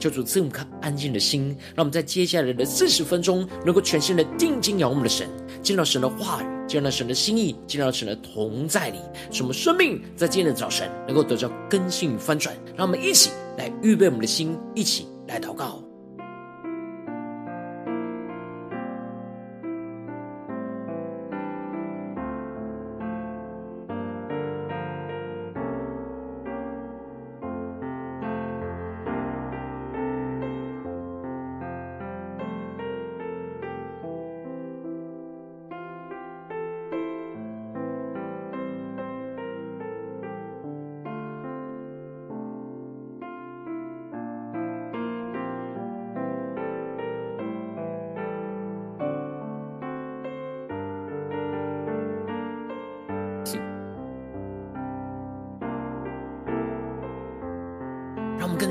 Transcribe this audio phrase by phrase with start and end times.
[0.00, 5.28] 求主赐我们安静的心，让我们在接下来的四十分钟，能够全心的定睛仰望我们的神，
[5.62, 8.98] 见到神的话语，见到神的心意，见到神的同在里，
[9.30, 12.56] 使我们生命在今天的早晨能够得到更新与翻转。
[12.74, 15.89] 让我们一起来预备我们的心，一起来祷告。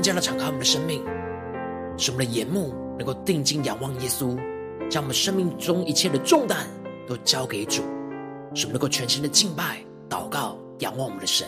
[0.00, 1.04] 更加的敞开我们的生命，
[1.98, 4.34] 使我们的眼目能够定睛仰望耶稣，
[4.88, 6.66] 将我们生命中一切的重担
[7.06, 7.82] 都交给主，
[8.54, 11.46] 使我们能够全心的敬拜、祷告、仰望我们的神。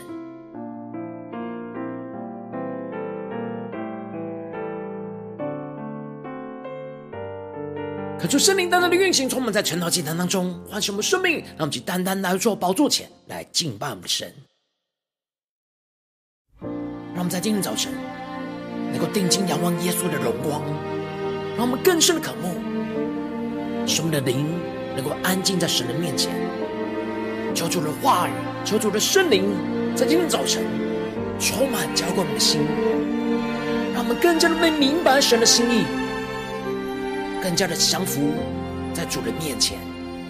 [8.20, 14.30] 可求圣灵单单的运行，充满在晨祷祭坛当中，唤醒我们生命，让我们去单单来到宝座前来敬拜我们的神。
[16.60, 17.90] 让我们在今天早晨。
[19.06, 20.62] 定睛仰望耶稣的荣光，
[21.56, 22.54] 让我们更深的渴慕，
[23.86, 24.46] 使我们的灵
[24.94, 26.32] 能够安静在神的面前，
[27.54, 28.32] 求主的话语，
[28.64, 29.44] 求主的圣灵，
[29.94, 30.62] 在今天早晨
[31.40, 32.60] 充满浇灌我们的心，
[33.94, 35.84] 让我们更加的被明白神的心意，
[37.42, 38.20] 更加的降服
[38.94, 39.78] 在主的面前，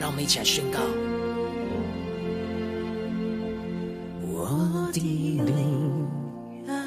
[0.01, 0.81] 让我们一起来宣告。
[4.27, 5.92] 我的灵。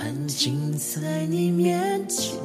[0.05, 2.37] 安静在你面前，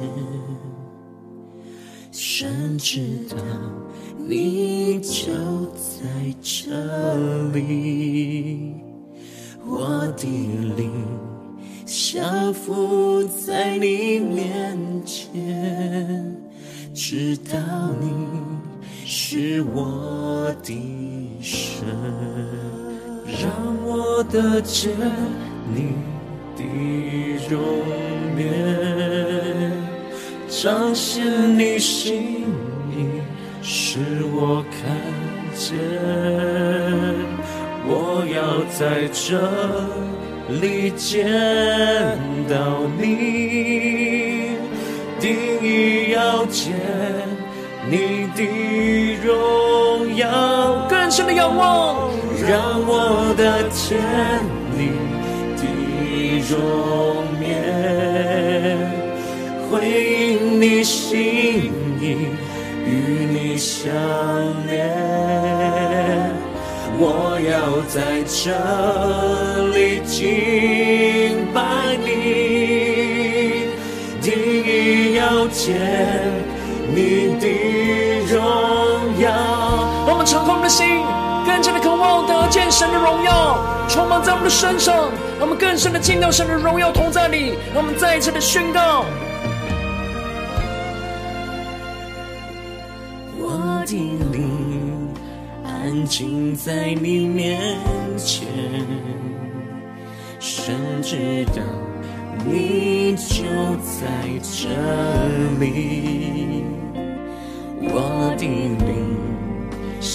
[2.11, 3.37] 神知道
[4.17, 5.31] 你就
[5.75, 6.01] 在
[6.41, 6.71] 这
[7.53, 8.73] 里。
[9.63, 10.25] 我的
[10.75, 10.91] 灵
[11.85, 16.35] 降服在你面前，
[16.95, 17.59] 知道
[18.01, 18.07] 你
[19.05, 20.73] 是我的
[21.43, 21.85] 神，
[23.39, 23.51] 让
[23.85, 24.97] 我得见
[25.75, 26.10] 你。
[26.61, 27.59] 的容
[28.37, 28.41] 颜，
[30.47, 31.23] 彰显
[31.57, 32.45] 你心
[32.91, 33.21] 意，
[33.61, 33.99] 使
[34.33, 34.79] 我看
[35.55, 35.77] 见。
[37.83, 38.79] 我要在
[39.11, 39.41] 这
[40.61, 41.27] 里见
[42.47, 42.55] 到
[42.99, 44.55] 你，
[45.19, 45.25] 定
[45.61, 46.71] 意要见
[47.89, 48.39] 你的
[49.23, 52.11] 荣耀，更深的仰望，
[52.47, 54.60] 让我的天。
[56.51, 57.47] 容颜，
[59.69, 62.03] 回应你心意，
[62.85, 62.89] 与
[63.31, 63.89] 你相
[64.67, 64.71] 连。
[66.99, 68.51] 我要在这
[69.73, 71.57] 里敬拜
[72.03, 72.09] 你，
[74.21, 74.27] 定
[74.65, 75.63] 意要见
[76.93, 76.99] 你
[77.39, 77.43] 的
[78.27, 78.35] 荣
[79.19, 79.25] 耀。
[80.05, 80.85] 我们敞开我们的心，
[81.45, 83.57] 更加的渴望得见神的荣耀，
[83.87, 85.09] 充满在我们的身上。
[85.39, 89.03] 让我们更深的进到神的荣耀同在里，让我们再一次的宣告：
[93.39, 93.93] 我的
[94.31, 95.09] 灵
[95.63, 97.59] 安静在你面
[98.17, 98.47] 前，
[100.39, 101.61] 神知道
[102.45, 103.43] 你就
[103.81, 104.05] 在
[104.43, 104.69] 这
[105.59, 106.63] 里。
[107.83, 109.00] 我的灵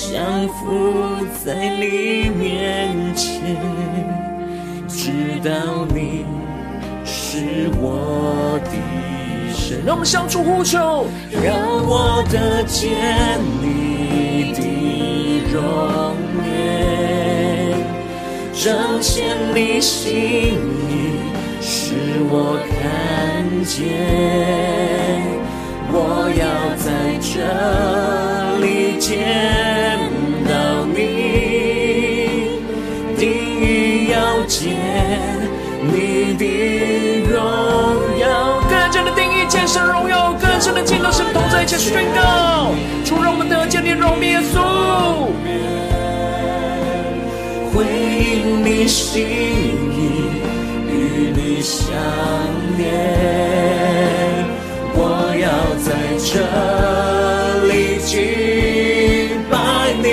[0.08, 3.42] 降服在你面前。
[4.86, 5.10] 知
[5.42, 6.24] 道你
[7.04, 8.70] 是我的
[9.52, 14.60] 神，让我们向主呼求，让我得见你的
[15.52, 16.14] 容
[16.46, 17.76] 颜，
[18.54, 20.14] 彰显你心
[20.88, 20.92] 意，
[21.60, 21.94] 使
[22.30, 25.45] 我看见。
[25.92, 26.44] 我要
[26.76, 26.86] 在
[27.22, 27.30] 这
[28.60, 29.08] 里见
[30.46, 30.98] 到你，
[33.16, 33.24] 定
[33.60, 34.14] 意要
[34.46, 34.76] 见
[35.80, 36.44] 你的
[37.30, 37.34] 荣
[38.18, 38.60] 耀。
[38.68, 42.72] 更加的定义见神荣耀，更深的进到神同在一起宣告，
[43.04, 44.60] 主让我们得见你荣面耶稣，
[47.72, 50.30] 回应你心意，
[50.90, 51.86] 与你相
[52.76, 54.35] 连。
[55.84, 56.40] 在这
[57.66, 58.14] 里敬
[59.50, 59.56] 拜
[60.02, 60.04] 你，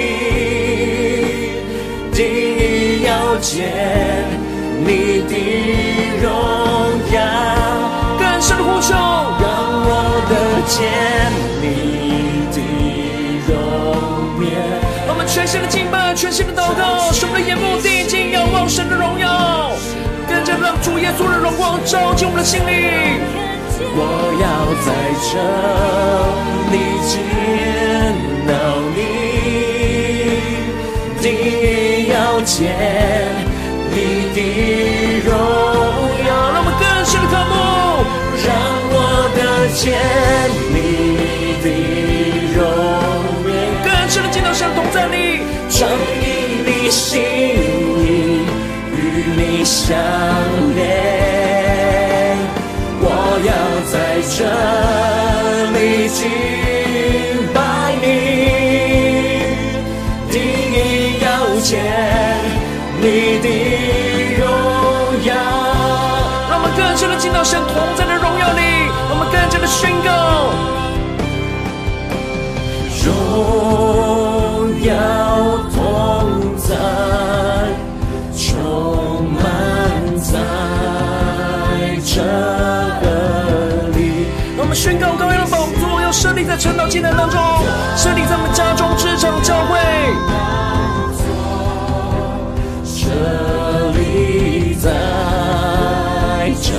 [2.11, 3.51] 定意要见
[4.85, 5.31] 你的
[6.21, 6.27] 荣
[7.13, 7.17] 耀，
[8.19, 9.43] 更深的呼求，让
[9.85, 9.89] 我
[10.29, 10.31] 得
[10.67, 10.75] 见
[11.61, 11.63] 你
[12.51, 12.57] 的
[13.47, 13.51] 容
[14.45, 14.45] 颜。
[15.07, 19.71] 我们全心的敬拜，全心的祷告，使我们的眼目定睛仰望神的荣耀，
[20.27, 23.42] 更加让主耶稣的荣光照进我们的心里。
[23.95, 23.97] 我
[24.41, 24.45] 要
[24.85, 24.87] 在
[25.29, 25.31] 这
[26.71, 26.75] 里
[27.07, 27.11] 见
[28.47, 28.51] 到
[28.95, 28.97] 你，
[31.21, 31.25] 定
[32.09, 32.51] 要见
[33.91, 33.95] 你
[34.33, 34.37] 的
[35.25, 35.29] 荣
[36.25, 36.29] 耀。
[36.53, 37.53] 让我们更深的渴慕，
[38.45, 38.47] 让
[38.89, 38.95] 我
[39.35, 39.39] 得
[39.73, 39.81] 见
[40.73, 40.75] 你
[41.63, 41.65] 的
[42.55, 42.57] 容
[43.47, 43.53] 颜，
[43.83, 45.15] 更深的见到神同在里，
[45.69, 45.89] 彰
[46.21, 46.23] 显
[46.65, 47.11] 你心
[47.99, 48.01] 意，
[48.95, 48.97] 与
[49.37, 49.95] 你相
[50.75, 51.32] 连。
[53.93, 54.43] 在这
[55.71, 56.25] 里敬
[57.53, 58.03] 拜你，
[60.31, 61.25] 定意要
[61.61, 61.69] 见
[62.99, 63.05] 你
[63.37, 63.47] 的
[64.39, 64.41] 荣
[65.25, 65.29] 耀。
[66.49, 68.61] 让我们更深的进到神同在的荣耀里，
[69.11, 70.09] 我们更加的宣告
[73.05, 73.07] 荣
[74.81, 74.89] 耀
[75.71, 75.77] 同
[76.57, 76.67] 在，
[78.35, 79.39] 充满
[80.17, 80.33] 在
[82.03, 82.72] 这。
[84.73, 87.39] 宣告羔羊的宝座要设立在晨祷祭坛当中，
[87.95, 89.77] 设立在我们家中、职场、教会。
[92.83, 93.11] 设
[93.93, 94.89] 立在
[96.59, 96.73] 这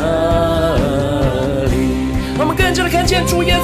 [1.70, 3.56] 里，我们更加的看见主耶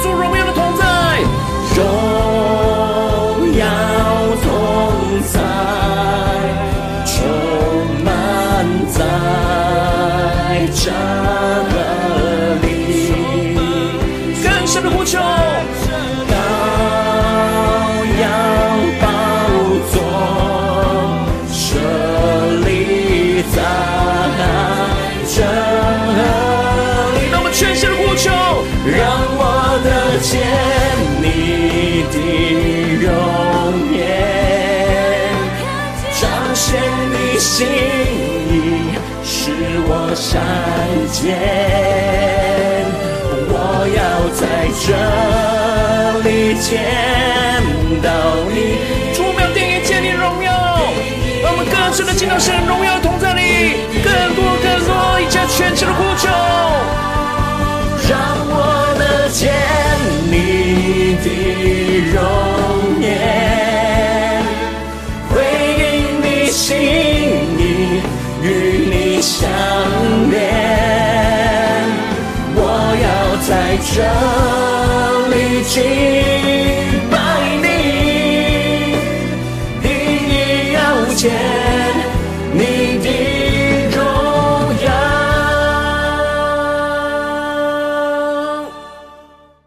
[41.21, 41.29] 看见。
[43.53, 44.01] 我要
[44.33, 44.41] 在
[44.81, 44.89] 这
[46.27, 46.81] 里见
[48.01, 48.09] 到
[48.49, 48.57] 你，
[49.13, 50.51] 主我要定意见你荣耀，
[51.43, 56.27] 让我们更深的进到神荣耀同在里，更多更多，一家全新的呼求，
[74.21, 74.27] 在
[75.23, 75.81] 这里敬
[77.09, 77.17] 拜
[77.57, 77.65] 你，
[79.81, 79.89] 定
[80.29, 80.31] 意
[80.73, 80.77] 要
[81.15, 81.21] 见
[82.53, 82.59] 你
[83.01, 83.05] 的
[83.89, 83.97] 荣
[84.85, 84.87] 耀。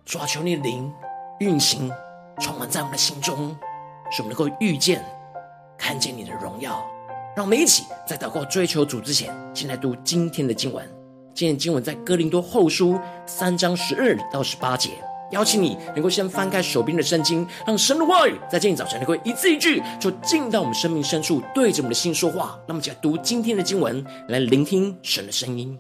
[0.05, 0.93] 主啊，求你灵。
[1.41, 1.91] 运行，
[2.39, 3.57] 充满在我们的心中，
[4.09, 5.05] 使我们能够遇见、
[5.77, 6.81] 看见你的荣耀。
[7.35, 10.89] 让我们一起在祷告、追求主之前，先来读今天的经文。
[11.35, 14.91] 今天经文在哥林多后书三章十二到十八节。
[15.33, 22.57] 邀请你能够先翻开手边的圣经，让神的话语在今天早晨能够一字一句，就进到我们生命深处，对着我们的心说话。
[22.69, 25.76] 那么，就来读今天的经文，来聆听神的声音。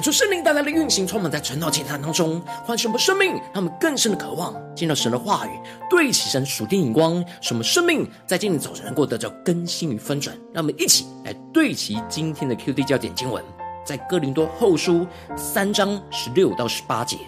[0.00, 5.50] 恳求圣灵带来的运行，充满在晨祷祭坛当中，唤醒我们生命，让我们更深的渴望见到神的话语，
[5.90, 10.34] 对齐神属天眼光，使我们生命在今天早晨能够得到更新与翻转。
[10.54, 13.44] 让我们一起来对齐今天的 QD 焦点经文，
[13.84, 17.18] 在哥林多后书三章十六到十八节。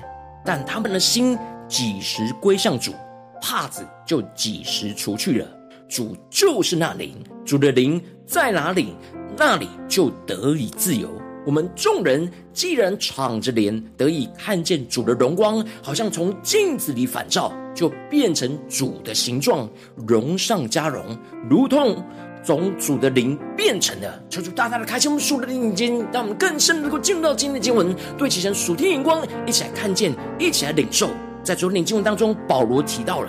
[0.42, 1.38] 但他们的心
[1.68, 2.94] 几时归向主，
[3.38, 5.46] 帕子就几时除去了。
[5.90, 8.94] 主就是那灵，主的灵在哪里，
[9.36, 11.10] 那里就得以自由。
[11.44, 19.68] 我们众人既然敞着脸得以看见主的荣光，好像从镜子里反照，就变成主的形状，
[20.06, 21.18] 荣上加荣，
[21.50, 22.00] 如同
[22.44, 24.24] 从主的灵变成的。
[24.30, 31.08] 求主大大的开启我们属的眼睛，让我们更深能够进入到今天的经文，对齐神属天眼光，一起来看见，一起来领受。
[31.42, 33.28] 在昨天的经文当中，保罗提到了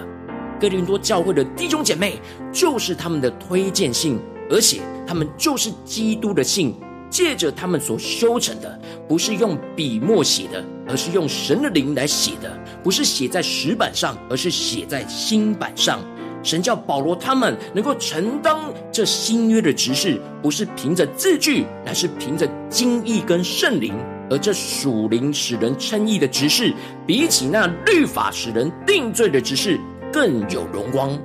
[0.61, 2.19] 哥林多教会的弟兄姐妹，
[2.51, 4.19] 就是他们的推荐信，
[4.51, 6.75] 而且他们就是基督的信。
[7.13, 12.49] 借着他们所修成的，不是用笔墨写的，而是用神的灵来写的；
[12.81, 15.99] 不是写在石板上，而是写在心板上。
[16.41, 18.57] 神叫保罗他们能够承担
[18.91, 23.93] 这新约的职事，不是凭着字句，乃是凭着经意跟圣灵。
[24.31, 26.73] 而这属灵使人称义的职事，
[27.05, 29.79] 比起那律法使人定罪的职事
[30.11, 31.15] 更有荣光。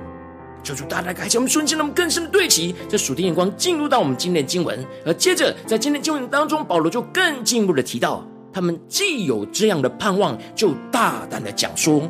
[0.63, 4.85] 求主大大开启我们瞬间，让我们更深的对齐这属天眼光，进入到我们今天的经文。
[5.05, 12.01] 而接着，在今天经文当中，保罗就更进一步的提到，他们既有这样的盼望，就大胆的讲说。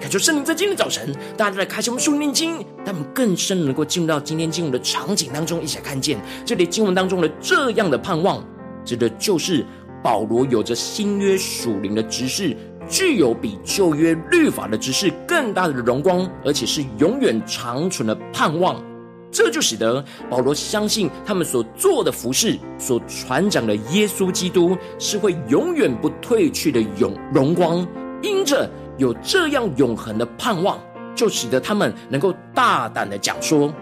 [0.00, 8.44] 感谢圣灵在今天早晨，大大的开启我们属灵经，他们更深能够进入到今天经文的场景当中，一起来看见这里经文当中的这样的盼望，
[8.84, 9.64] 指的就是
[10.02, 12.56] 保罗有着新约属灵的职事。
[12.88, 18.82] 具有比旧约律法的知识更大的荣光，而且是永远长存的盼望。
[19.30, 27.86] 这就使得保罗相信他们所做的服事，所传讲的耶稣基督是会永远不褪去的永荣光。
[28.20, 30.78] 因着有这样永恒的盼望，
[31.14, 33.72] 就使得他们能够大胆的讲说。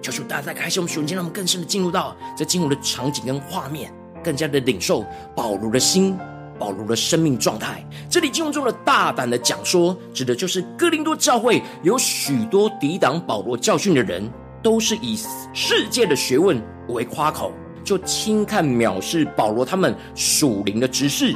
[0.00, 3.94] 求主大大开启我们属灵，让我们更深的进入到这进入的场景跟画面，
[4.24, 5.06] 更加的领受
[5.36, 6.18] 保罗的心。
[6.62, 14.30] 保罗的生命状态，这里经文中的大胆的讲说，指的就是哥林多教会有许多抵挡保罗教训的人，
[14.62, 15.18] 都是以
[15.52, 17.50] 世界的学问为夸口，
[17.82, 21.34] 就轻看藐视保罗他们属灵的职事。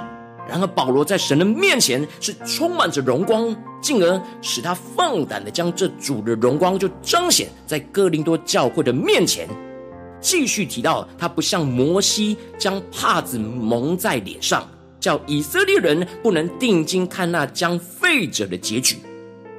[0.49, 3.52] 然而保罗在神的面前是充满着荣光，
[3.83, 9.49] 进而使他放胆的将这主的荣光就彰显在哥林多教会的面前。
[10.21, 14.64] 继续提到，他不像摩西将帕子蒙在脸上。
[15.06, 18.96] 叫以色列人不能定睛看那将废者的结局。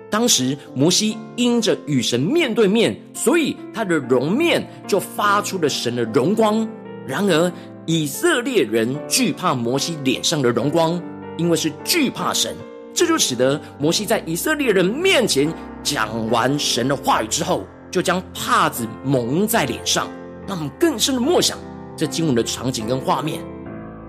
[0.09, 6.67] 当时摩西因着与神面对面，所以他的容面就发出了神的荣光。
[7.07, 7.49] 然而
[7.85, 11.01] 以色列人惧怕摩西脸上的荣光，
[11.37, 12.53] 因为是惧怕神，
[12.93, 15.49] 这就使得摩西在以色列人面前
[15.81, 20.09] 讲完神的话语之后，就将帕子蒙在脸上。
[20.45, 21.57] 让我们更深的默想
[21.95, 23.39] 这经文的场景跟画面，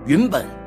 [0.05, 0.58] 原本。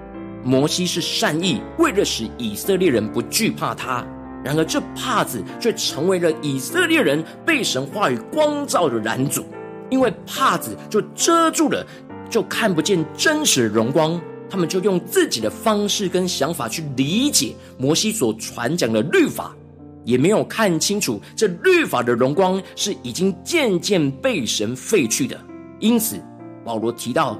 [0.44, 4.04] 摩西是善意，为了使以色列人不惧怕他。
[4.44, 9.44] 然而，这帕子却成为了以色列人被神话语光照的拦阻，
[9.88, 11.86] 因为帕子就遮住了，
[12.28, 14.20] 就看不见真实的荣光。
[14.50, 19.56] 他们就用自己的方式跟想法去理解摩西所传讲的律法，
[20.04, 25.40] 也没有看清楚这律法的荣光是已经渐渐被神废去的。
[25.78, 26.20] 因此，
[26.64, 27.38] 保罗提到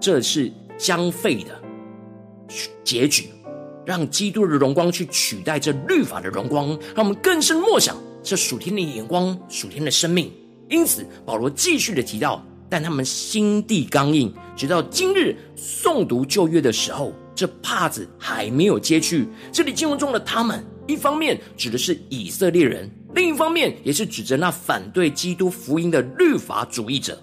[0.00, 1.57] 这是将废的。
[2.84, 3.30] 结局，
[3.84, 10.32] 让基督的荣光去取代这律法的荣光，让我们更深默想这属天的眼光、属天的生命。
[10.68, 19.26] 因此，保罗继续的提到，但他们心地刚硬，直到今日诵读旧约的时候，这帕子还没有揭去。
[19.50, 27.18] 这里经文中的他们，一方面指的是以色列人，另一方面也是指着那反对基督福音的律法主义者。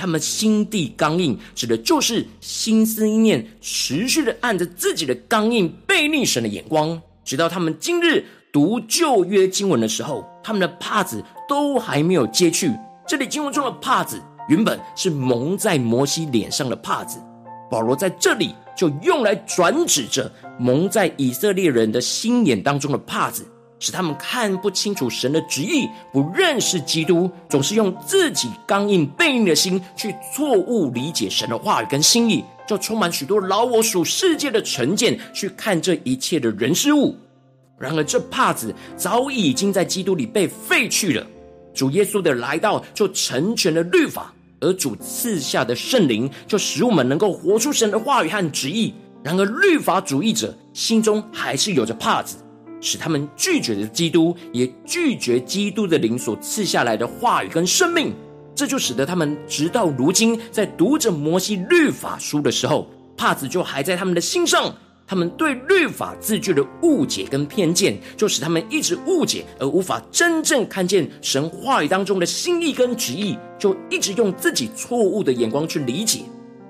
[0.00, 12.72] 他们心地刚硬，指的就是心思意念持续的按着自己的刚硬背逆神的眼光，直到他们今日读旧约经文的时候，他们的帕子都还没有揭去。
[13.06, 17.20] 这里经文中的帕子原本是蒙在摩西脸上的帕子，
[17.70, 23.44] 保罗在这里就用来转指着蒙在以色列人的心眼当中的帕子。
[23.80, 37.16] 使他们看不清楚神的旨意，不认识基督，总是用自己刚硬背逆的心去错误理解神的话语跟心意，就充满许多老我属世界的成见去看这一切的人事物。
[37.78, 41.26] 然而，这帕子早已经在基督里被废去了。
[41.72, 48.92] 主耶稣的来到，就成全了律法，而主赐下的圣灵就使我们能够活出神的话语和旨意。
[49.24, 52.36] 然而，律法主义者心中还是有着帕子，
[52.80, 58.12] 使他们拒绝了基督，也拒绝基督的灵所赐下来的话语跟生命。
[58.54, 64.74] 这就使得他们直到如今，在读着摩西律法书的时候，帕子就还在他们的心上。
[65.06, 76.20] 他们对律法字句的误解跟偏见，就使他们一直误解，而无法真正看见神话语当中的心意跟旨意，就一直用自己错误的眼光去理解。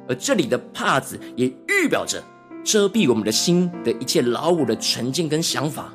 [0.08, 2.22] 而这里的帕子也预表着
[2.64, 5.92] 遮蔽我们的心的一切老我的成见跟想法。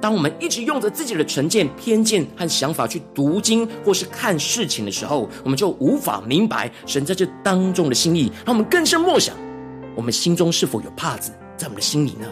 [0.00, 9.34] 当我们一直用着自己的成见、偏见和想法去读经或是看事情的时候，我们就无法明白神在这当中的心意，让我们更深默想，
[9.96, 12.26] 我们心中是否有帕子在我们的心里呢？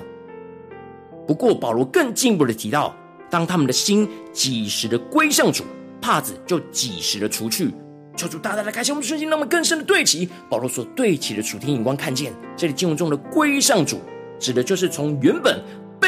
[1.26, 2.94] 不过保罗更进一步的提到，
[3.30, 5.64] 当他们的心几时的归向主，
[6.00, 7.72] 帕子就几时的除去。
[8.14, 14.00] 求主大大的开心我们的瞬间，让我们更深的对齐保罗所对齐的属天眼光，看见这里经文中的归向主，
[14.38, 15.58] 指的就是从原本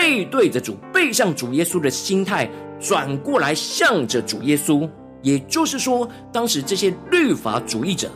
[0.04, 2.46] 背对着主、背向主耶稣的心态，
[2.78, 4.86] 转过来向着主耶稣。
[5.22, 8.10] 也就是说，当时这些律法主义者。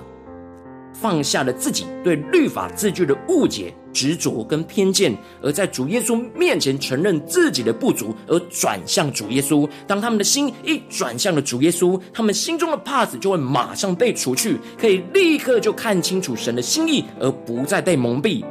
[0.93, 9.67] 放下了自己对律法字句的误解、执着跟偏见，而在主耶稣面前承认自己的不足，而转向主耶稣。
[9.87, 18.45] 当他们的心一转向了主耶稣，他们心中的帕子就会马上被除去，可以立刻就看清楚神的心意，而不再被蒙蔽。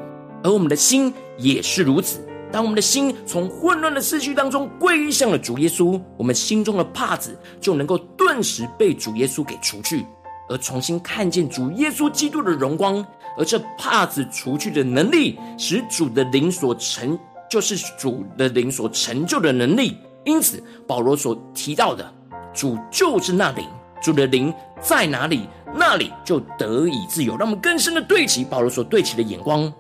[0.43, 2.19] 而我们的心也是如此，
[2.58, 10.04] 当我们的心从混乱的思绪当中归向了主耶稣，我们心中的帕子就能够顿时被主耶稣给除去。
[10.50, 13.06] 而重新看见主耶稣基督的荣光，
[13.38, 17.15] 而这帕子除去的能力，使主的灵所成，
[17.48, 19.96] 就是主的灵所成就的能力。
[20.26, 22.12] 因此，保罗所提到的
[22.56, 23.67] 主就是那灵，
[24.02, 27.38] 主的灵在哪里，那里就得以自由。
[27.38, 29.72] 让我们更深的对齐保罗所对齐的眼光。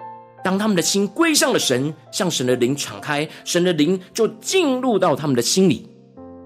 [0.47, 5.85] 当他们的心归向了神，向神的灵敞开，神的灵就进入到他们的心里。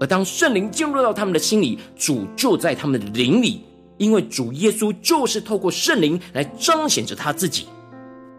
[0.00, 3.62] 而当圣灵进入到他们的心里，主就在他们的灵里。
[3.98, 7.68] 因为主耶稣就是透过圣灵来彰显着他自己，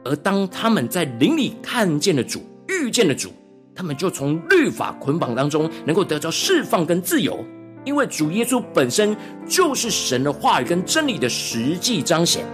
[0.04, 3.30] 而当他们在灵里看见了主、遇见了主，
[3.74, 7.42] 他们就从律法捆绑当中能够得到释放跟自由。
[7.86, 9.16] 因为主耶稣本身
[9.48, 12.46] 就是神的话语跟真理的实际彰显，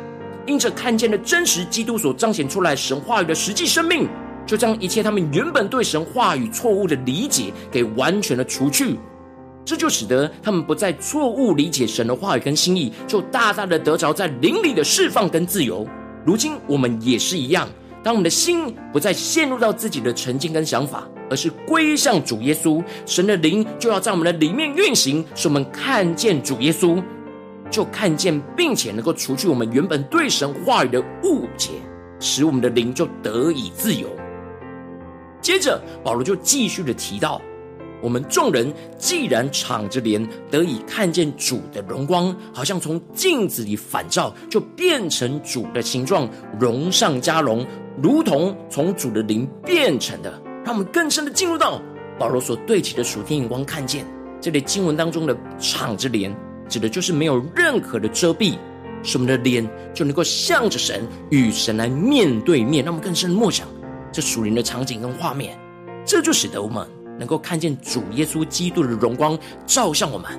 [0.50, 4.10] 因着看见了真实基督所彰显出来神话语的实际生命，
[4.48, 8.98] 就将一切他们原本对神话语错误的理解给完全的除去。
[9.64, 15.88] 这就使得他们不再错误理解神的话语跟心意，就大大的得着在灵里的释放跟自由。
[16.26, 17.70] 如今我们也是一样，
[18.04, 27.00] 当我们的心不再陷入到自己的成见跟想法，而是归向主耶稣，神的灵就要在我们的里面运行，使我们看见主耶稣，
[27.70, 31.72] 就看见并且能够除去我们原本对神话语的误解，
[32.20, 34.08] 使我们的灵就得以自由。
[35.42, 37.42] 接着保罗就继续的提到。
[38.02, 46.26] 我们众人既然敞着脸得以看见主的荣光，好像从镜子里反照，就变成主的形状，
[46.58, 47.68] 荣上加荣，
[48.02, 50.32] 如同从主的灵变成的。
[50.64, 51.82] 让我们更深的进入到
[52.18, 54.06] 保罗所对齐的属天眼光，看见
[54.40, 56.34] 这里经文当中的敞着脸，
[56.70, 58.58] 指的就是没有任何的遮蔽，
[59.04, 62.86] 使我们的脸就能够向着神，与神来面对面。
[62.86, 63.68] 让我们更深的默想
[64.12, 65.58] 这属灵的场景跟画面，
[66.06, 66.88] 这就使得我们。
[67.18, 70.32] 能够看见主耶稣基督的荣光照向我们，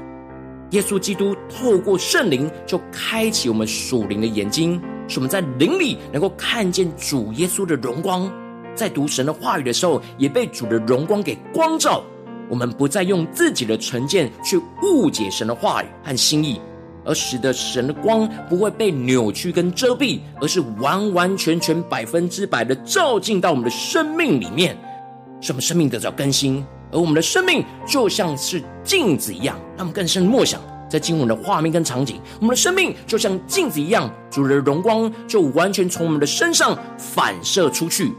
[0.70, 8.32] 耶稣基督透过圣灵就开启我们属灵的眼睛，使我们在灵里能够看见主耶稣的荣光。
[8.74, 12.02] 在读神的话语的时候，也被主的荣光给光照。
[12.50, 16.60] 我们不再用自己的成见去误解神的话语和心意，
[17.04, 24.76] 而使得神的光不会被扭曲跟遮蔽，而是完完全全百分之百的照进到我们的生命里面。
[25.40, 32.20] 使我们生命得到更新，而我们的生命就像是镜子一样，让我们更深默想在经文的画面跟场景。
[32.40, 38.12] 我们的生命就像镜子一样，主的荣光就完全从我们的身上反射出去，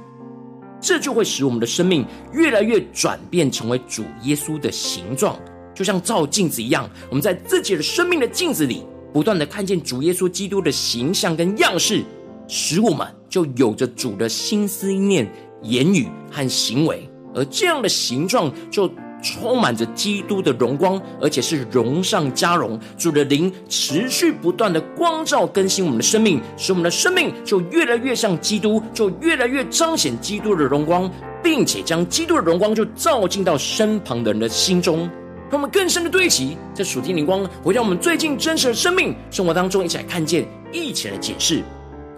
[0.82, 5.40] 这就会使我们的生命越来越转变成为主耶稣的形状，
[5.76, 6.90] 就像照镜子一样。
[7.10, 12.04] 我们在自己的生命的镜子里，不断的看见主耶稣基督的形象跟样式，
[12.48, 17.08] 使我们就有着主的心思念、言语和行为。
[17.34, 22.80] 而这样的形状就充满着基督的荣光，而且是荣上加荣。
[22.98, 31.10] 主的灵持续不断的光照更新我们的生命，使我们的生命就越来越像基督，就越来越彰显基督的荣光，
[31.44, 35.10] 并且将基督的荣光就照进到身旁的人的心中。
[35.50, 41.62] 让我们更深的对齐，在属天灵光回到我们最近真实的生命生活当中，一起来看见，一起来解释。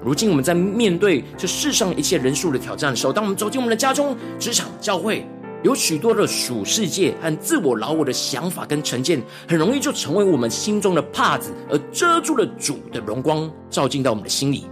[0.05, 5.25] 如今我们在面对这世上一切人数的挑战的时候，当我们走进我们的家中、职场、教会，
[5.63, 14.65] 有许多的属世界和自我老我的想法跟成见，很容易就成为我们心中的帕子，而遮住了主的荣光，照进到我们的心里。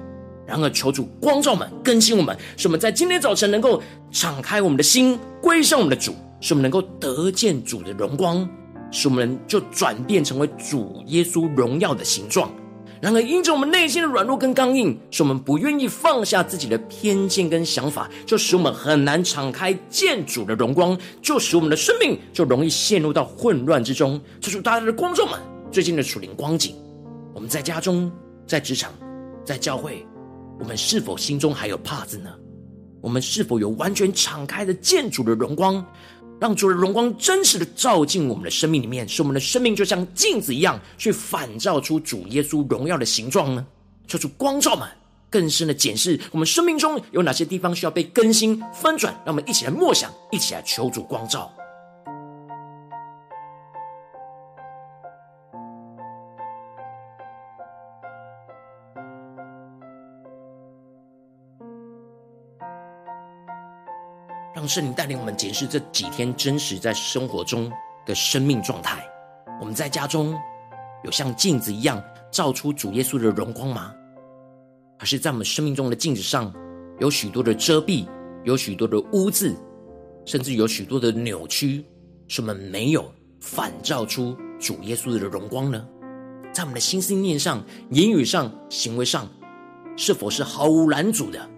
[0.46, 8.46] 然而，求主光照我们，更新我们，使我们在今天早晨能够敞开我们的心，归向我们的主，使我们能够得见主的荣光，
[8.92, 12.52] 使我们就转变成为主耶稣荣耀的形状。
[13.02, 24.22] 然而，因着我们内心的软弱跟刚硬，使我们不愿意放下自己的偏见跟想法，就使我们很难敞开见主的荣光，就使我们的生命就容易陷入到混乱之中。
[24.40, 25.40] 这是大家的观众们
[25.72, 26.76] 最近的属灵光景。
[27.34, 28.12] 我们在家中、
[28.46, 28.92] 在职场、
[29.44, 30.06] 在教会，
[30.60, 32.30] 我们是否心中还有帕子呢？
[33.02, 35.84] 我们是否有完全敞开的见主的荣光？
[36.42, 43.64] 让主的荣光真实的照进我们的生命里面，使我们的生命就像镜子一样，去反照出主耶稣荣耀的形状呢？
[44.08, 44.90] 求主光照嘛，
[45.30, 49.14] 更深的检视我们生命中有哪些地方需要被更新翻转。
[49.24, 51.54] 让我们一起来默想，一起来求主光照。
[64.62, 67.72] 让圣灵带领我们检视这几天真实在生活中
[68.06, 69.04] 的生命状态。
[69.60, 70.40] 我们在家中
[71.04, 73.92] 有像镜子一样照出主耶稣的荣光吗？
[75.00, 76.54] 还是在我们生命中的镜子上
[77.00, 78.08] 有许多的遮蔽，
[78.44, 79.56] 有许多的污渍，
[80.28, 81.84] 甚至有许多的扭曲，
[82.28, 85.84] 使我们没有反照出主耶稣的荣光呢？
[86.54, 89.28] 在我们的心思念上、言语上、行为上，
[89.98, 91.50] 是否是毫无拦阻的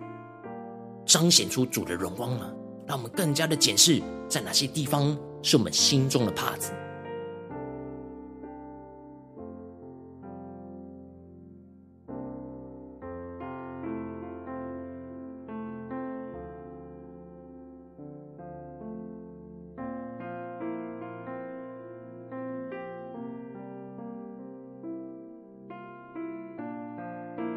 [1.05, 2.49] 彰显出主的荣光呢？
[2.85, 6.71] 让我们更加的检视，在哪些地方是我们心中的帕子。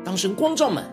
[0.04, 0.84] 当神光照们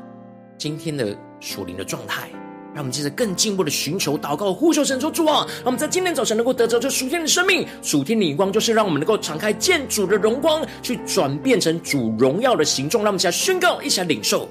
[0.58, 2.30] 今天的属灵的状态。
[2.74, 13.04] 让我们接着更进一步的寻求、祷告、呼求神说：“主啊，让我们在今天早晨能够得着这属天的生命、属天的眼光，就是让我们能够敞开见主的荣光，去转变成主荣耀的形状。
[13.04, 14.50] 让我们一起来宣告，一起来领受，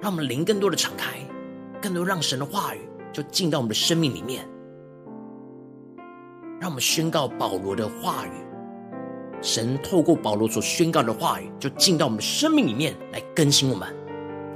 [0.00, 1.18] 让我们灵更多的敞开，
[1.82, 2.78] 更多让神的话语
[3.12, 4.48] 就进到我们的生命里面。
[6.58, 8.30] 让我们宣告保罗的话语，
[9.42, 13.86] 神透过保罗所宣告的话语，就进到我们的生命里面来更新我们。”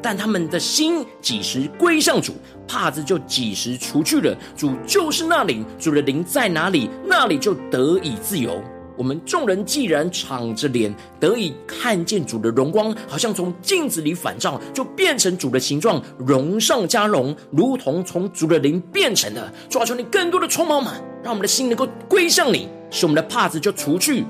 [0.02, 2.34] 但他们的心几时归向主，
[2.66, 4.36] 帕子就几时除去了。
[4.56, 8.60] 主就是那灵，主的灵在哪里，那里就得以自由。
[8.94, 19.50] 我们众人既然敞着脸，得以看见主的荣光，好像从镜子里反照，就变成主的形状，荣上加荣，如同从主的灵变成的。
[19.70, 24.24] 主啊，求你更多的充满我们，让我们的心能够归向你，使我们的帕子就除去。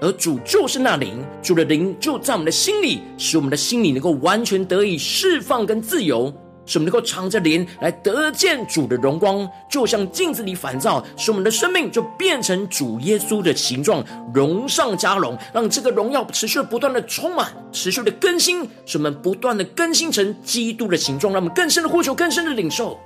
[0.00, 6.32] 而主就是那灵，主的灵就在我们的心里，使我们的心里能够完全得以释放跟自由，
[6.64, 22.96] 使我们能够藏着灵来得见主的荣光，就像镜子里反照，使我们的生命就变成主耶稣的形状，荣上加荣，让这个荣耀持续不断的充满，持续的更新，使我们不断的更新成基督的形状，让我们更深的呼求，更深的领受。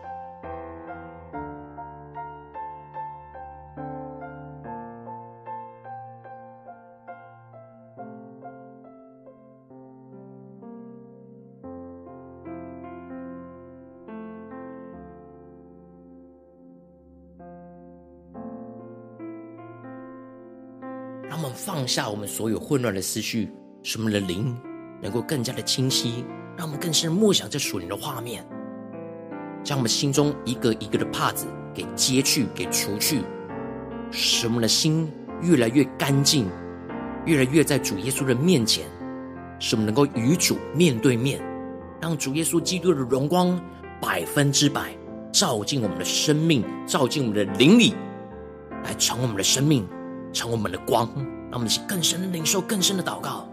[21.92, 23.52] 下我们所有混乱的思绪，
[23.82, 24.56] 使我们的灵
[25.02, 26.24] 能够更加的清晰，
[26.56, 28.42] 让我们更深默想这属灵的画面，
[29.62, 33.20] 将我们心中一个一个的帕子给揭去、给除去，
[34.10, 35.06] 使我们的心
[35.42, 36.48] 越来越干净，
[37.26, 38.86] 越来越在主耶稣的面前，
[39.58, 41.42] 使我们能够与主面对面，
[42.00, 43.60] 让主耶稣基督的荣光
[44.00, 44.96] 百分之百
[45.30, 47.94] 照进我们的生命，照进我们的灵里，
[48.82, 49.86] 来成我们的生命，
[50.32, 51.06] 成我们的光。
[51.52, 53.46] 让我们一起更深领受，更深的祷告。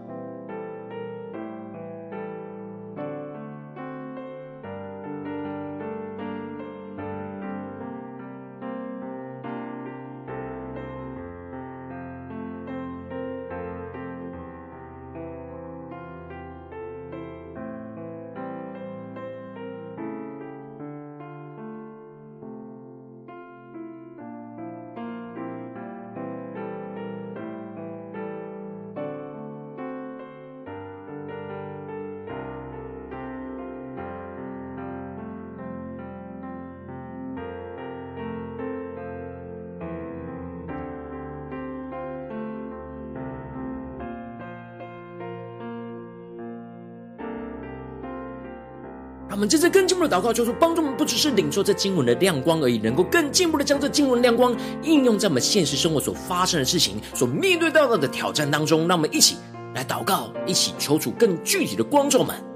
[49.30, 58.88] 让我们这次更进一步的祷告，求主帮助我们，不只是领受这经文的亮光而已，能够更进一步的将这经文亮光应用在我们现实生活所发生的事情、所面对到的挑战当中。
[58.88, 59.36] 让我们一起
[59.72, 62.49] 来祷告，一起求主更具体的光照们。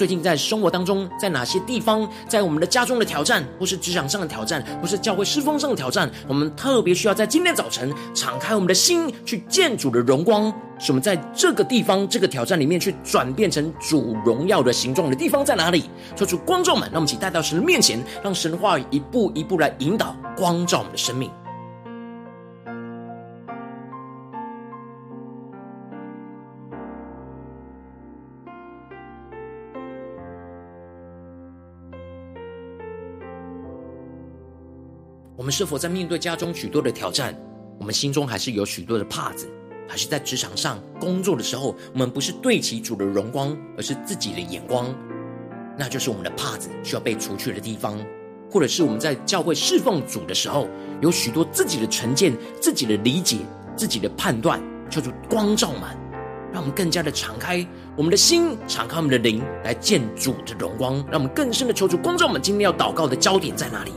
[0.00, 10.50] 最近在生活当中，在哪些地方，在我们的家中的挑战，或是职场上的挑战，或是教会侍奉上的挑战，我们特别需要在今天早晨敞开我们的心，去见主的荣光。
[10.78, 15.84] 使我们在这个地方、这个挑战里面，去转变成主荣耀的形状的地方在哪里？
[16.16, 21.30] 求主光照们，让我们一起带到神的面前，让神的话语一步一步来引导、光照我们的生命。
[35.40, 37.34] 我们是否在面对家中许多的挑战，
[37.78, 39.48] 我们心中还是有许多的帕子？
[39.88, 44.94] 还是在职场上工作的时候，我们不是对齐主的荣光，而是自己的眼光，
[45.78, 47.96] 那就是我们的帕子需要被除去的地方；
[48.50, 50.68] 或者是我们在教会侍奉主的时候，
[51.00, 53.38] 有许多自己的成见、自己的理解、
[53.74, 55.98] 自己的判断，求主光照满，
[56.52, 62.42] 让我们更加的敞开我们的心，敞开我们的灵，来见主的荣光，让我们更深的求主光照满。
[62.42, 63.92] 今天要祷告的焦点在哪里？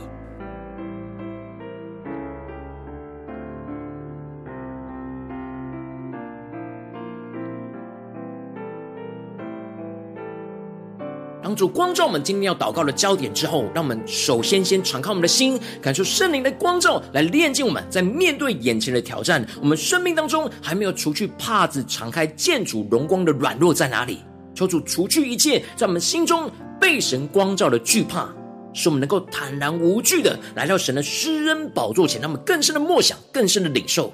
[11.54, 17.82] 主光照我们今天要祷告的焦点之后，让我们首先先敞开我们的心，感受圣灵的光照，来炼净我们。
[17.90, 24.20] 在面对眼前的挑战，我们生命当中还没有除去帕子，敞开见主荣光的软弱在哪里？
[24.54, 28.28] 求主除去一切在我们心中被神光照的惧怕，
[28.72, 34.12] 使我们能够坦然无惧的来到神的施恩宝座前，让我们更深的默想，更深的领受。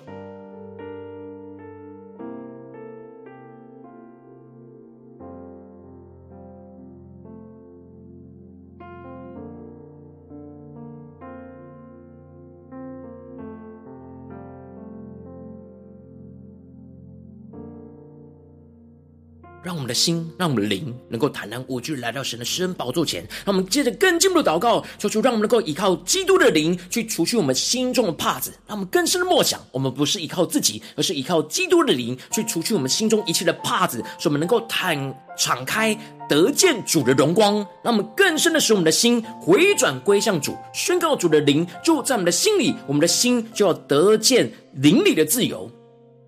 [19.63, 23.23] 让我们的心，让我们的灵，能够坦然无惧来到神的施恩宝座前。
[23.45, 28.53] 让我们接着更进一步的祷告，求求让我们能够依靠基督的灵，去除去我们心中的帕子。
[28.67, 35.97] 让我们更深的默想，我们不是依靠自己，而是依靠基督的灵，去除去我们心中一切的帕子，使我们能够坦敞开，
[36.29, 37.57] 得见主的荣光。
[37.85, 45.71] 让我们更深的使我们的心回转归向主，宣告主的灵就在我们的心里，我们的心就要得见灵里的自由。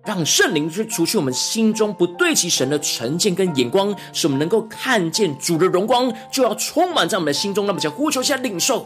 [0.05, 7.65] 让圣灵去除去我们心中不对齐神的成见跟眼光，使我们能够看见主的荣光，就要充满在我们的心中。
[7.65, 8.85] 那么，就呼求一下领受。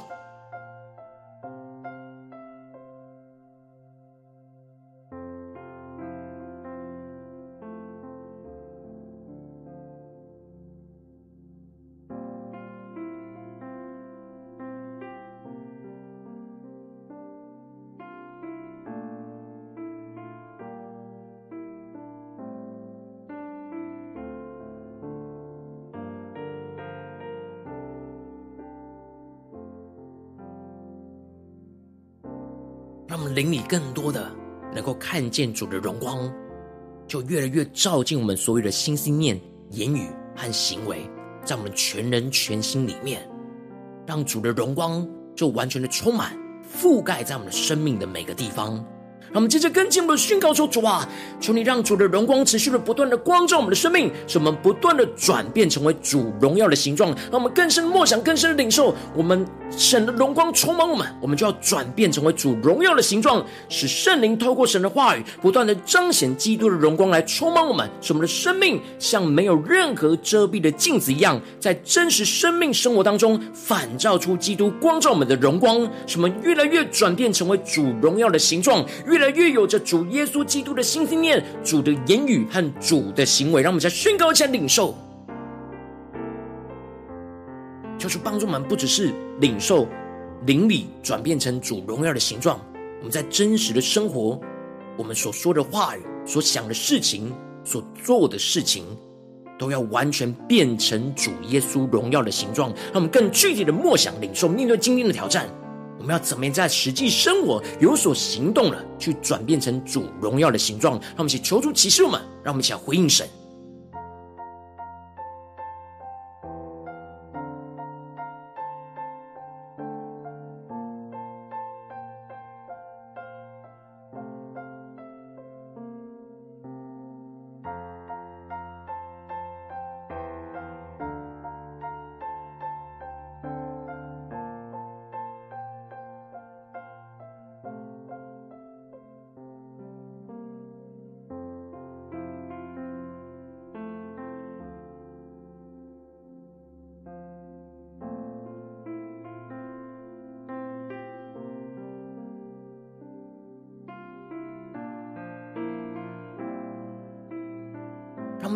[33.38, 34.32] 灵里更多的
[34.73, 36.28] 能够看见主的荣光，
[37.08, 41.08] 就越来越照进我们所有的心、思念、言语和行为，
[41.45, 43.21] 在我们全人全心里面，
[44.08, 46.36] 让主的荣光就完全的充满、
[46.67, 48.84] 覆盖在我们的生命的每个地方。
[49.32, 51.08] 让我们接着跟进我们的宣告说：“主啊，
[51.40, 57.10] 求你让主的荣光持续的不断的光照我们的生命，使我们不断的转变成为主荣耀的形状。
[57.30, 84.93] 让我们更深默想、更深的领受，我们神的荣光充满我们，我们就要转变成为主荣耀的形状，使圣灵透过神的话语，不断的彰显基督的荣光来充满我们，使我们的生命像没有任何遮蔽的镜子一样，在真实生命生活当中反照出基督光照我们的荣光，使我们越来越转变成为主荣耀的形状。”越越来越有着主耶稣基督的心思念、主的言语和主的行为，让我们再宣告一下领受，
[87.97, 89.88] 求主帮助我们，不只是领受
[90.45, 92.60] 灵里转变成主荣耀的形状，
[92.99, 94.39] 我们在真实的生活，
[94.95, 98.84] 我们所说的话语、所想的事情、所做的事情，
[99.58, 105.49] 都要完全变成主耶稣荣耀的形状，让我们更具体的默想领受，面对今天的挑战。
[105.99, 110.93] 我们要怎么样在实际生活有所行动了，去转变成主荣耀的形状？
[110.93, 113.27] 让我们一起求助启示我们，让我们一起来回应神。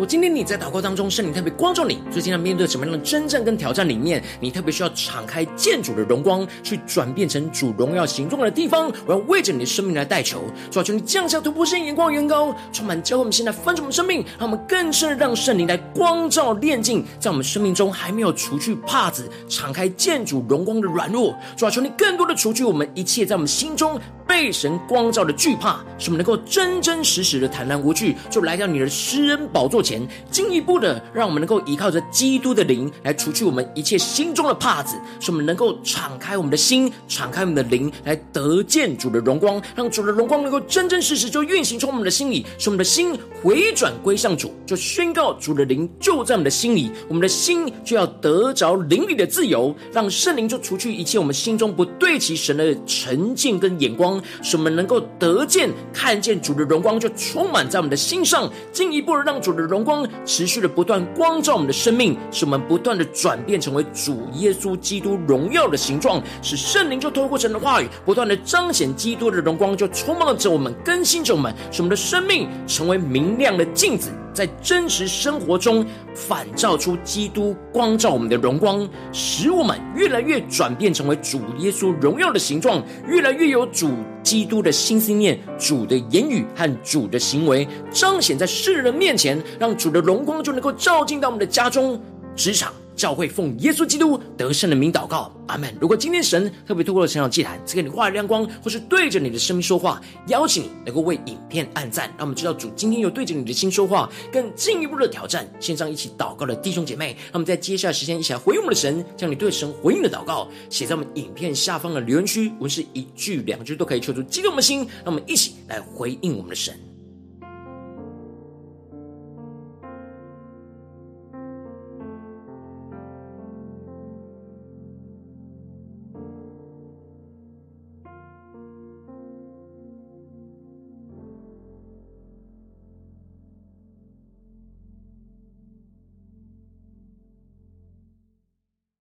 [0.00, 8.90] 我今天你在祷告当中，圣灵特别光照你，最近要面对什么样的征战跟挑战里面，你特别需要敞开见主的荣光，去转变成主荣耀形状的地方。
[9.04, 21.36] 我要为着你的生命来代求，主啊，求你降下突破性眼光，远高充满教会我们现在分盛我们生命，让我们更深的让圣灵来光照炼净，在我们生命中还没有除去帕子，敞开见主荣光的软弱。
[21.58, 30.06] 主啊，求你更多的除去我们一切在我们心中被神光照的惧怕，使我们能够真真实实的坦然无惧，就来到你的施恩宝座前。
[30.30, 59.80] 进一步的，让我们能够依靠着基督的灵来除去我们一切心中的帕子，使我们能够敞开我们的心，敞开我们的灵，来得见主的荣光，让主的荣光能够真真实实就运行从我们的心里，使我们的心回转归向主，就宣告主的灵就在我们的心里，我们的心就要得着灵里的自由，让圣灵就除去一切我们心中不对齐神的成见跟眼光，使我们能够得见看见主的荣光就充满在我们的心上，进一步的让主的荣。
[59.82, 83.90] 光持续的不断光照我们的生命，使我们不断的转变成为主耶稣基督荣耀的形状，使圣灵就透过神的话语，不断的彰显基督的荣光，就充满着我们，更新着我们，使我们的生命成为明亮的镜子，在真实生活中反照出基督光照我们的荣光，使我们越来越转变成为主耶稣荣耀的形状，越来越有主
[84.22, 92.00] 基督的心思念、主的言语和主的行为彰显在世人面前，让主的荣光就能够照进到我们的家中、
[92.36, 92.72] 职场。
[93.00, 95.74] 教会奉耶稣基督得胜的名祷告，阿门。
[95.80, 105.50] 如果今天神特别透过了成长祭坛赐给你话语亮光，或是对着你的生命说话，邀请你能够为影片按赞，让我们知道主今天有对着你的心说话，更进一步的挑战。
[105.58, 116.78] 线上一起祷告的弟兄姐妹，让我们在接下来时间一起来回应我们的神，将你对神回应的祷告写在我们影片下方的留言区，无论是一句两句都可以求助激动我们的心，让我们一起来回应我们的神。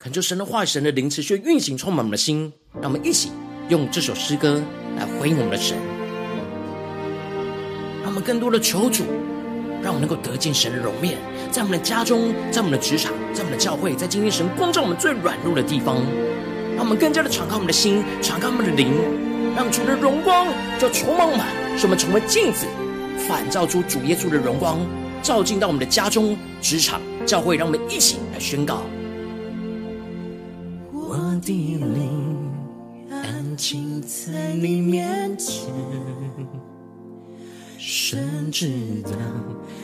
[0.09, 2.51] 恳求神的话、神的灵持续运行，充满我们的心。
[2.81, 3.29] 让我们一起
[3.67, 4.59] 用这首诗歌
[4.97, 5.77] 来回应我们的神，
[8.01, 9.03] 让我们更多的求主，
[9.83, 11.19] 让我们能够得见神的容面，
[11.51, 15.97] 在我们的家中，在我们的职场，在我们的教会，在今天神光照我们最软弱的地方，
[16.75, 18.91] 让我们更加的敞开我们的心，敞开我们的灵，
[19.55, 20.47] 让主的荣光
[20.79, 21.45] 就充满我们，
[21.77, 22.65] 使我们成为镜子，
[23.27, 24.79] 反照出主耶稣的荣光，
[25.21, 28.81] 照进到我们的家中、职场、教会，让我们一起来宣告。
[31.39, 32.51] 我的灵
[33.09, 35.73] 安静在你面前，
[37.77, 39.11] 神知道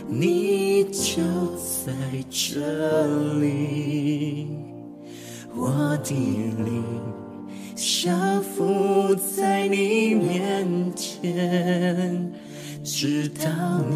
[0.05, 1.23] 你就
[1.55, 1.93] 在
[2.29, 3.07] 这
[3.39, 4.49] 里。
[5.55, 6.83] 我的灵
[7.73, 12.33] 降服在你面前，
[12.83, 13.95] 知道你。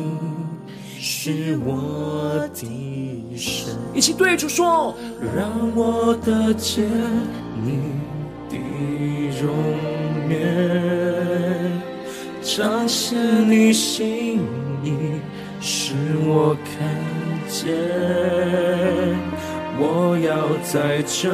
[1.02, 2.68] 是我的
[3.38, 4.94] 神，一起对主说，
[5.34, 6.84] 让我得见
[7.64, 7.80] 你
[8.50, 8.58] 的
[9.42, 9.56] 容
[10.30, 11.72] 颜，
[12.42, 13.18] 彰显
[13.50, 14.42] 你心
[14.84, 14.92] 意，
[15.62, 15.94] 使
[16.26, 16.74] 我看
[17.48, 17.74] 见。
[19.82, 21.32] 我要在这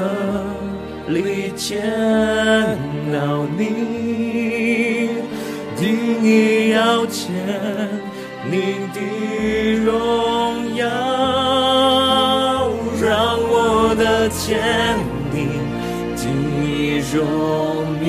[1.11, 1.81] 里见
[3.11, 5.09] 到你，
[5.75, 7.25] 定意要见。
[8.49, 8.99] 你的
[9.83, 10.85] 荣耀，
[13.01, 14.99] 让我的天
[15.31, 15.35] 地
[16.15, 16.23] 的
[17.13, 17.19] 容
[18.03, 18.07] 颜，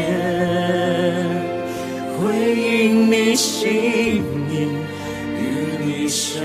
[2.18, 2.20] 回
[2.54, 4.52] 应你心意，
[5.38, 5.42] 与
[5.84, 6.44] 你相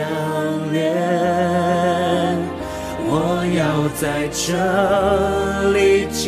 [0.72, 0.76] 连。
[3.14, 3.14] 我
[3.58, 3.60] 要
[4.00, 4.42] 在这
[5.74, 6.22] 里敬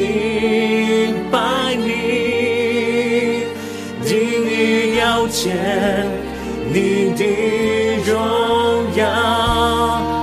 [1.31, 1.37] 拜
[1.75, 3.45] 你，
[4.05, 4.11] 定
[4.45, 6.22] 意要见。
[6.73, 7.23] 你的
[8.03, 8.17] 荣
[8.95, 9.05] 耀，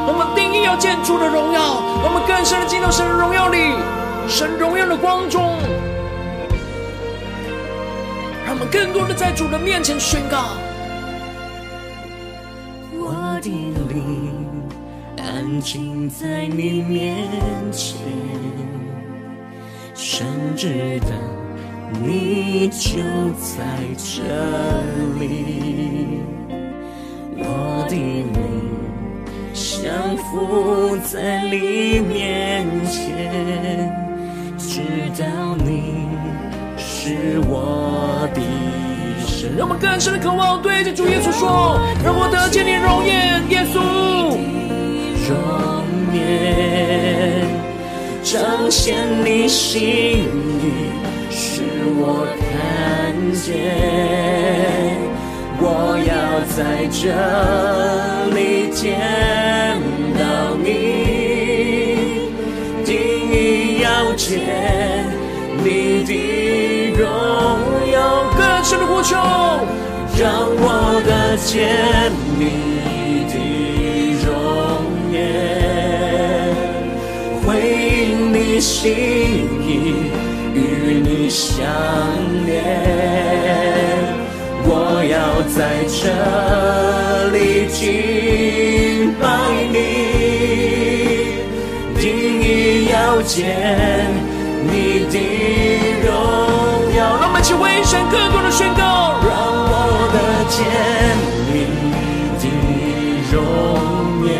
[0.08, 1.60] 我们定意要见主的荣耀，
[2.02, 3.56] 我们更深的进到神的荣耀里，
[4.26, 5.56] 神荣耀的光中，
[8.44, 10.38] 让我们更多的在主的面前宣告：
[12.98, 13.48] 我的
[13.88, 14.34] 灵
[15.18, 17.28] 安静在你面
[17.70, 17.96] 前，
[19.94, 20.26] 深
[20.56, 21.10] 知道
[22.02, 22.98] 你就
[23.38, 23.62] 在
[23.96, 24.24] 这
[25.20, 26.39] 里。
[27.40, 28.26] 我的灵
[29.52, 33.92] 降服在你面前，
[34.58, 34.80] 知
[35.20, 35.24] 道
[35.64, 36.06] 你
[36.76, 38.40] 是我的
[39.26, 39.56] 神。
[39.56, 43.80] 让我们更深的渴望对着主耶稣说：让我得见你容颜，耶稣。
[45.28, 45.34] 容
[46.14, 47.46] 颜
[48.22, 50.90] 彰显你心意，
[51.30, 51.62] 使
[51.96, 55.09] 我看见。
[55.62, 56.58] 我要在
[56.90, 57.02] 这
[58.34, 58.80] 里见
[60.18, 60.22] 到
[60.56, 60.66] 你，
[62.84, 62.88] 定
[63.30, 63.34] 意
[63.82, 64.24] 要见
[65.62, 66.10] 你的
[66.96, 67.04] 荣
[67.92, 67.94] 耀，
[68.38, 69.14] 更深的呼求，
[70.18, 70.64] 让我
[71.06, 71.50] 的见
[72.38, 72.42] 你
[73.28, 73.34] 的
[74.24, 74.28] 容
[75.12, 75.14] 颜，
[77.44, 77.46] 回
[78.08, 78.88] 应你心
[79.60, 79.68] 意，
[80.54, 80.58] 与
[81.04, 81.68] 你相
[82.46, 83.09] 连。
[85.56, 86.06] 在这
[87.32, 89.26] 里敬拜
[89.72, 89.76] 你，
[91.98, 92.02] 定
[92.40, 93.38] 意要见
[94.62, 95.14] 你的
[96.04, 96.08] 荣
[96.96, 96.98] 耀。
[97.20, 98.80] 让我们一起为神更多的宣告，
[99.26, 99.28] 让
[99.66, 99.74] 我
[100.14, 100.16] 的
[100.48, 100.58] 见
[101.50, 101.54] 你
[102.38, 102.44] 的
[103.32, 103.34] 容
[104.26, 104.30] 颜，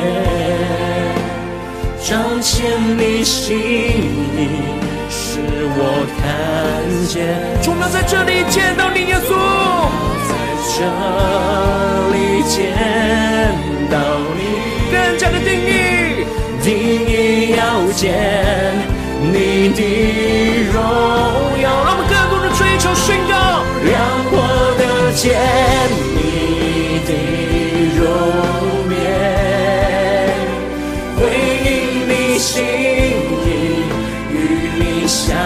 [2.03, 2.09] 彰
[2.41, 2.49] 显
[2.97, 4.39] 你心意，
[5.11, 5.41] 使
[5.77, 5.79] 我
[6.21, 6.23] 看
[7.09, 7.13] 见。
[7.69, 10.00] 我们在这里见到你，耶稣。
[10.81, 10.87] 这
[12.11, 12.57] 里见
[13.91, 13.99] 到
[14.35, 14.41] 你，
[14.91, 16.25] 更加的定义，
[16.65, 16.69] 定
[17.07, 17.11] 义
[17.55, 17.61] 要
[17.93, 18.09] 见
[19.21, 19.79] 你的
[20.73, 20.81] 荣
[21.61, 21.69] 耀。
[21.85, 23.93] 让我们更多的追求宣告，让
[24.33, 24.35] 我
[24.79, 25.23] 的见
[26.17, 26.19] 你
[27.05, 27.13] 的
[28.01, 28.03] 容
[28.97, 29.05] 颜，
[31.19, 31.21] 回
[31.61, 33.45] 应你心意，
[34.33, 34.35] 与
[34.79, 35.37] 你相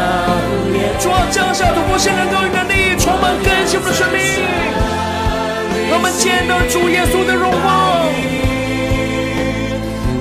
[0.72, 0.94] 连。
[1.00, 4.73] 主啊，降下突破性能够与能力，充满更新的生命。
[5.94, 8.10] 我们见到主耶稣的荣光，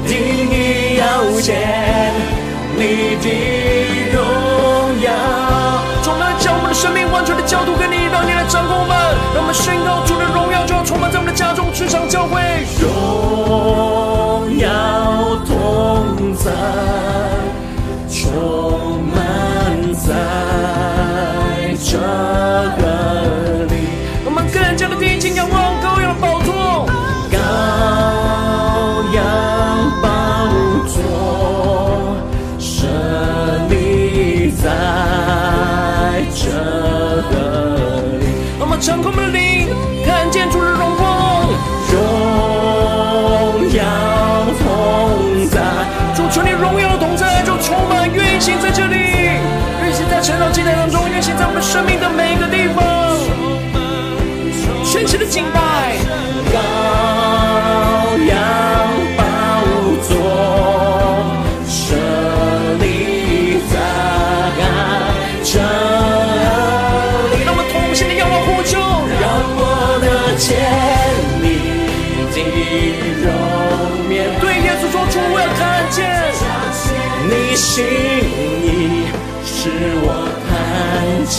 [0.06, 0.16] 定
[0.54, 2.14] 意要见
[2.78, 3.26] 你的
[4.14, 4.22] 荣
[5.02, 5.10] 耀。
[6.04, 8.96] 主来将我们的生命完全的交托给你，让你来掌控我们。
[9.34, 12.53] 让我们宣告主的荣耀就要充满在我们的家中、职场、教会。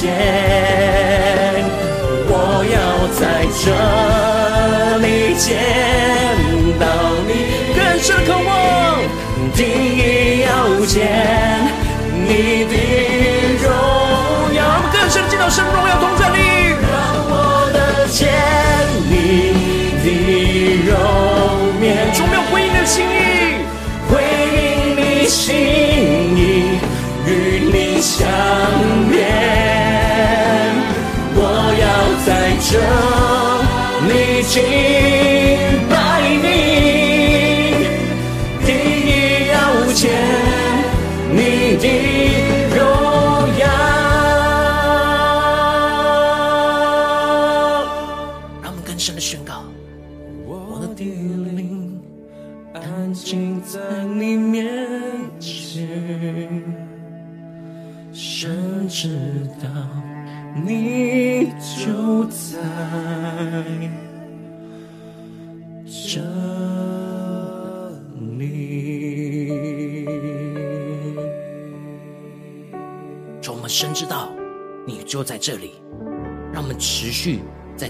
[0.04, 1.64] 天。
[2.28, 2.32] 我
[2.68, 2.76] 要
[3.16, 3.22] 在
[3.64, 3.64] 这
[5.00, 5.06] 里
[5.40, 5.46] 见
[6.78, 6.84] 到
[7.26, 7.30] 你，
[7.74, 8.52] 更深的渴望，
[9.54, 10.48] 定意要
[10.84, 10.94] 见
[12.12, 12.28] 你
[12.68, 12.72] 的
[13.62, 13.64] 荣
[14.54, 14.60] 耀。
[14.76, 16.38] 我更深的见到神荣耀同在里，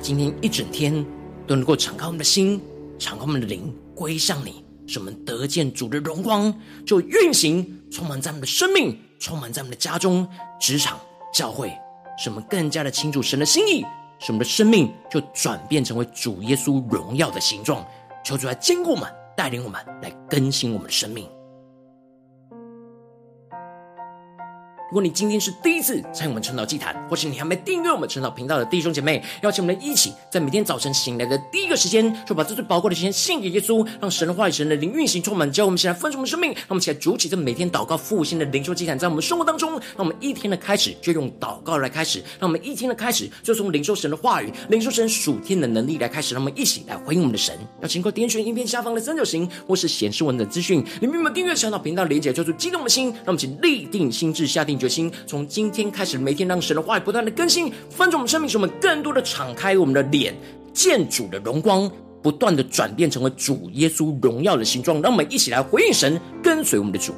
[0.04, 0.92] 今天一整天
[1.46, 2.60] 都能够敞开我们的心，
[2.98, 10.28] 敞开我们的灵，归向你，使我们得见主的荣光，就运行充满在我们的生命，充满在我们的家中、
[10.60, 11.00] 职场、
[11.32, 11.72] 教会，
[12.18, 13.80] 使我们更加的清楚神的心意，
[14.18, 17.82] 使我们的生命就转变成为主耶稣荣耀的形状。
[18.22, 21.26] 求主来坚固我们，带领我们，来更新我们的生命。
[24.90, 36.52] 如果你今天是第一次参与我们晨祷祭坛，或是你还没订阅我们晨祷频道的弟兄姐妹，邀请我们一起在每天早晨醒来的第一个时间，就把这最宝贵的时间献给耶稣，让神的话语、神的灵运行充满，教我们起来分盛我们生命。
[36.52, 47.56] 让我们起来筑起这每天祷告复兴的灵修祭坛，在我们生活当中，让我们一天的开始就用祷告来开始，让我们一天的开始就从领受神的话语、领受神属天的能力来开始，让我们一起来回应我们的神。
[47.80, 55.74] 要请各位点选影片下方的三角形，或是显示文的资讯，里面有没有订阅晨祷频道连结，叫做激动的心，让我们请立定心志，下定决心，从今。
[55.74, 60.32] 天开始，每天让神的话语不断的更新，翻转我们生命，使我们更多的敞开我们的脸，
[60.72, 61.90] 见主的荣光，
[62.22, 65.02] 不断的转变成为主耶稣荣耀的形状。
[65.02, 67.12] 让我们一起来回应神，跟随我们的主。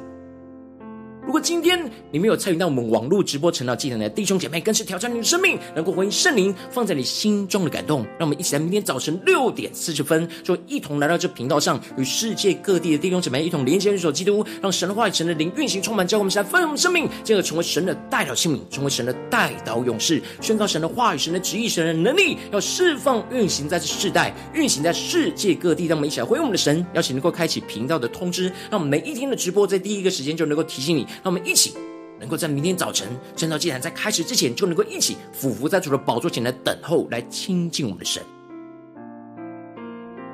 [1.27, 1.77] 如果今天
[2.09, 8.05] 你没有参与到我们网络直播晨祷祭坛的弟兄姐妹，更是挑战你的生命，能够回应圣灵放在你心中的感动。
[8.17, 25.87] 让我们一起来，明天早晨六点四十分，就一同来到这频道上，与世界各地的弟兄姐妹一同连接、入手基督，让神的话语、神的灵运行充满，教我们起来分享生命，进而成为神的代表器皿，成为神的代祷勇士，宣告神的话语、神的旨意、神的能力，要释放运行在这世代，运行在世界各地。
[25.87, 31.05] 让我们一起来回应我们的神，邀请能够开启频道的通知，让我们每一天的直播在第一个时间就能够提醒你。
[31.23, 31.73] 让我们一起
[32.19, 38.23] 能够在明天早晨，晨祷祭坛在开始之前，就能够一起俯伏在主的宝座前来等候，来亲近我们的神。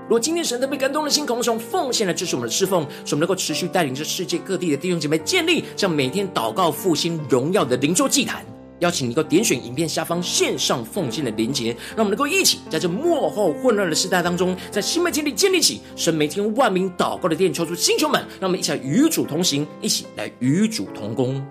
[0.03, 8.45] 如果今天神特别感动的心，渴望从奉献来支持我们的侍奉，使我们能够持续带领着世界各地的弟兄姐妹建立这样每天祷告复兴荣耀的灵桌祭坛。
[8.83, 21.41] 邀请你能够点选影片下方线上奉献的连结，让我们能够一起在这幕后混乱的时代当中，在新媒体里建立起神每天万名祷告的殿，抽出星球们，让我们一起来与主同行，一起来与主同工。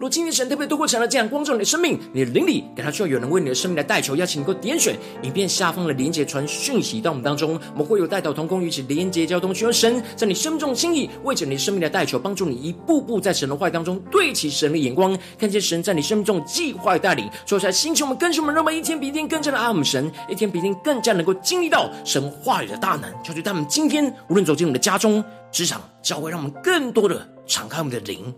[0.00, 23.12] 若今天神特别透过成了这样光照你的生命，你的灵里感到需要有人为你的生命来代求，邀请你能够点选影片下方的连结，传讯息到我们当中，我们会有代祷同工，与其连结交通，寻求神在你生命中的心意，为着你生命的代求，帮助你一步步在神的话语当中对齐神的眼光，看见神在你生命中计划带领，说出来星球们、跟随我们，让我们一天比一天更加的爱我们神，一天比一天更加能够经历到神话语的大能。
[23.22, 25.22] 求主他们今天无论走进我们的家中、
[25.52, 28.34] 职场、教会，让我们更多的敞开我们的灵。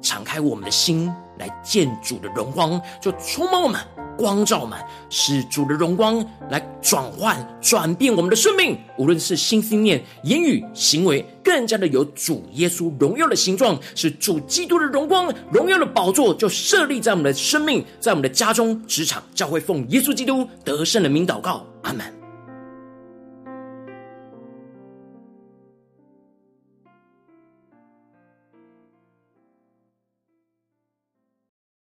[0.00, 3.80] 敞开我们的心来见主的荣光，就充满我们，
[4.16, 4.78] 光照我们，
[5.10, 8.78] 使主的荣光来转换、转变我们的生命。
[8.96, 22.17] 无论是心思念、言语、行为，更加的有主耶稣荣耀的形状，是主基督的荣光、荣耀的宝座，就设立在我们的生命，在我们的家中、职场、教会，奉耶稣基督得胜的名祷告，阿门。